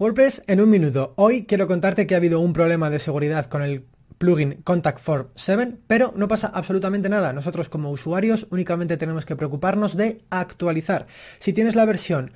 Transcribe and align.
WordPress 0.00 0.42
en 0.46 0.62
un 0.62 0.70
minuto. 0.70 1.12
Hoy 1.16 1.44
quiero 1.44 1.68
contarte 1.68 2.06
que 2.06 2.14
ha 2.14 2.16
habido 2.16 2.40
un 2.40 2.54
problema 2.54 2.88
de 2.88 2.98
seguridad 2.98 3.44
con 3.44 3.60
el 3.60 3.84
plugin 4.16 4.62
Contact 4.64 4.98
Form 4.98 5.26
7, 5.34 5.76
pero 5.86 6.14
no 6.16 6.26
pasa 6.26 6.46
absolutamente 6.46 7.10
nada. 7.10 7.34
Nosotros 7.34 7.68
como 7.68 7.90
usuarios 7.90 8.46
únicamente 8.48 8.96
tenemos 8.96 9.26
que 9.26 9.36
preocuparnos 9.36 9.98
de 9.98 10.22
actualizar. 10.30 11.06
Si 11.38 11.52
tienes 11.52 11.74
la 11.74 11.84
versión 11.84 12.32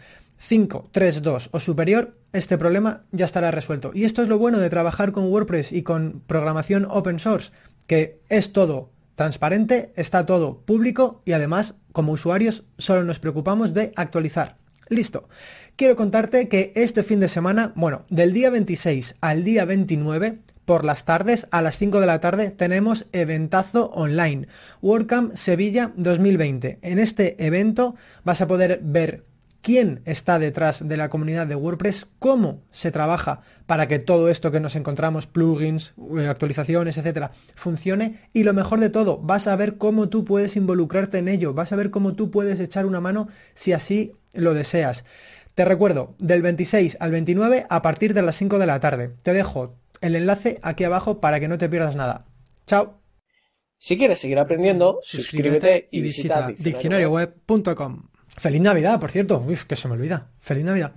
5.3.2 0.46 1.48
o 1.52 1.58
superior, 1.58 2.18
este 2.34 2.58
problema 2.58 3.04
ya 3.12 3.24
estará 3.24 3.50
resuelto. 3.50 3.92
Y 3.94 4.04
esto 4.04 4.20
es 4.20 4.28
lo 4.28 4.36
bueno 4.36 4.58
de 4.58 4.68
trabajar 4.68 5.12
con 5.12 5.32
WordPress 5.32 5.72
y 5.72 5.82
con 5.82 6.22
programación 6.26 6.86
open 6.90 7.18
source, 7.18 7.50
que 7.86 8.20
es 8.28 8.52
todo 8.52 8.90
transparente, 9.14 9.94
está 9.96 10.26
todo 10.26 10.58
público 10.66 11.22
y 11.24 11.32
además 11.32 11.76
como 11.92 12.12
usuarios 12.12 12.64
solo 12.76 13.04
nos 13.04 13.20
preocupamos 13.20 13.72
de 13.72 13.94
actualizar. 13.96 14.58
Listo 14.88 15.28
quiero 15.76 15.96
contarte 15.96 16.48
que 16.48 16.72
este 16.76 17.02
fin 17.02 17.20
de 17.20 17.28
semana, 17.28 17.72
bueno, 17.74 18.04
del 18.10 18.32
día 18.32 18.50
26 18.50 19.16
al 19.20 19.44
día 19.44 19.64
29, 19.64 20.38
por 20.64 20.84
las 20.84 21.04
tardes, 21.04 21.46
a 21.50 21.60
las 21.60 21.78
5 21.78 22.00
de 22.00 22.06
la 22.06 22.20
tarde, 22.20 22.50
tenemos 22.50 23.06
eventazo 23.12 23.90
online, 23.90 24.48
WordCamp 24.80 25.34
Sevilla 25.34 25.92
2020. 25.96 26.78
En 26.80 26.98
este 26.98 27.44
evento 27.44 27.96
vas 28.24 28.40
a 28.40 28.46
poder 28.46 28.80
ver 28.82 29.24
quién 29.64 30.02
está 30.04 30.38
detrás 30.38 30.86
de 30.86 30.96
la 30.98 31.08
comunidad 31.08 31.46
de 31.46 31.54
WordPress, 31.54 32.06
cómo 32.18 32.62
se 32.70 32.92
trabaja 32.92 33.40
para 33.64 33.88
que 33.88 33.98
todo 33.98 34.28
esto 34.28 34.52
que 34.52 34.60
nos 34.60 34.76
encontramos, 34.76 35.26
plugins, 35.26 35.94
eh, 36.18 36.26
actualizaciones, 36.28 36.98
etcétera, 36.98 37.32
funcione. 37.54 38.28
Y 38.34 38.44
lo 38.44 38.52
mejor 38.52 38.78
de 38.78 38.90
todo, 38.90 39.16
vas 39.18 39.46
a 39.46 39.56
ver 39.56 39.78
cómo 39.78 40.10
tú 40.10 40.26
puedes 40.26 40.56
involucrarte 40.56 41.16
en 41.16 41.28
ello, 41.28 41.54
vas 41.54 41.72
a 41.72 41.76
ver 41.76 41.90
cómo 41.90 42.12
tú 42.12 42.30
puedes 42.30 42.60
echar 42.60 42.84
una 42.84 43.00
mano 43.00 43.28
si 43.54 43.72
así 43.72 44.12
lo 44.34 44.52
deseas. 44.52 45.06
Te 45.54 45.64
recuerdo, 45.64 46.14
del 46.18 46.42
26 46.42 46.98
al 47.00 47.12
29 47.12 47.64
a 47.66 47.80
partir 47.80 48.12
de 48.12 48.20
las 48.20 48.36
5 48.36 48.58
de 48.58 48.66
la 48.66 48.80
tarde. 48.80 49.14
Te 49.22 49.32
dejo 49.32 49.76
el 50.02 50.14
enlace 50.14 50.58
aquí 50.60 50.84
abajo 50.84 51.20
para 51.20 51.40
que 51.40 51.48
no 51.48 51.56
te 51.56 51.70
pierdas 51.70 51.96
nada. 51.96 52.26
Chao. 52.66 53.00
Si 53.78 53.96
quieres 53.96 54.18
seguir 54.18 54.38
aprendiendo, 54.38 55.00
suscríbete 55.02 55.88
y 55.90 56.02
visita 56.02 56.48
diccionarioweb.com. 56.48 58.13
Feliz 58.28 58.60
Navidad, 58.60 59.00
por 59.00 59.10
cierto. 59.10 59.38
Uf, 59.38 59.64
que 59.64 59.76
se 59.76 59.88
me 59.88 59.94
olvida. 59.94 60.28
Feliz 60.40 60.64
Navidad. 60.64 60.92